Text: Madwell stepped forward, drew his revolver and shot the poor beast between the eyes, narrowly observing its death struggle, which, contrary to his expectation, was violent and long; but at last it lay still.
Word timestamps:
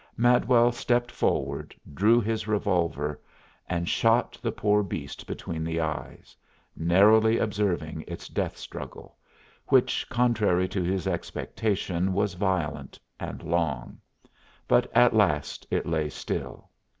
Madwell 0.17 0.71
stepped 0.71 1.11
forward, 1.11 1.75
drew 1.93 2.19
his 2.19 2.47
revolver 2.47 3.21
and 3.69 3.87
shot 3.87 4.35
the 4.41 4.51
poor 4.51 4.81
beast 4.81 5.27
between 5.27 5.63
the 5.63 5.79
eyes, 5.79 6.35
narrowly 6.75 7.37
observing 7.37 8.03
its 8.07 8.27
death 8.27 8.57
struggle, 8.57 9.15
which, 9.67 10.09
contrary 10.09 10.67
to 10.67 10.81
his 10.81 11.05
expectation, 11.05 12.13
was 12.13 12.33
violent 12.33 12.99
and 13.19 13.43
long; 13.43 13.99
but 14.67 14.91
at 14.97 15.13
last 15.15 15.67
it 15.69 15.85
lay 15.85 16.09
still. 16.09 16.71